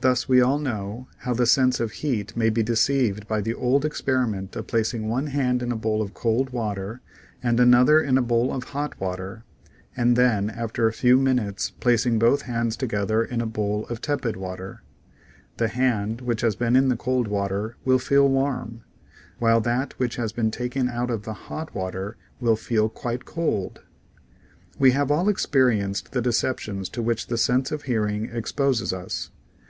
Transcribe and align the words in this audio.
Thus 0.00 0.28
we 0.28 0.40
all 0.40 0.60
know 0.60 1.08
how 1.22 1.34
the 1.34 1.44
sense 1.44 1.80
of 1.80 1.90
heat 1.90 2.36
may 2.36 2.50
be 2.50 2.62
deceived 2.62 3.26
by 3.26 3.40
the 3.40 3.52
old 3.52 3.84
experiment 3.84 4.54
of 4.54 4.68
placing 4.68 5.08
one 5.08 5.26
hand 5.26 5.60
in 5.60 5.72
a 5.72 5.76
bowl 5.76 6.00
of 6.00 6.14
cold 6.14 6.50
water 6.50 7.00
and 7.42 7.58
the 7.58 7.76
other 7.76 8.00
in 8.00 8.16
a 8.16 8.22
bowl 8.22 8.52
of 8.54 8.62
hot 8.62 9.00
water, 9.00 9.42
and 9.96 10.14
then, 10.14 10.50
after 10.50 10.86
a 10.86 10.92
few 10.92 11.18
minutes, 11.18 11.70
placing 11.70 12.16
both 12.20 12.42
hands 12.42 12.76
together 12.76 13.24
in 13.24 13.40
a 13.40 13.44
bowl 13.46 13.86
of 13.88 14.00
tepid 14.00 14.36
water; 14.36 14.84
the 15.56 15.66
hand, 15.66 16.20
which 16.20 16.42
has 16.42 16.54
been 16.54 16.76
in 16.76 16.90
the 16.90 16.96
cold 16.96 17.26
water 17.26 17.76
will 17.84 17.98
feel 17.98 18.28
warm, 18.28 18.84
while 19.40 19.60
that 19.60 19.98
which 19.98 20.14
has 20.14 20.30
just 20.30 20.36
been 20.36 20.52
taken 20.52 20.88
from 20.88 21.22
the 21.22 21.32
hot 21.34 21.74
water, 21.74 22.16
will 22.38 22.54
feel 22.54 22.88
quite 22.88 23.24
cold. 23.24 23.82
We 24.78 24.92
have 24.92 25.10
all 25.10 25.28
experienced 25.28 26.12
the 26.12 26.22
deceptions 26.22 26.88
to 26.90 27.02
which 27.02 27.26
the 27.26 27.36
sense 27.36 27.72
of 27.72 27.82
hearing 27.82 28.30
exposes 28.32 28.92
us. 28.92 29.32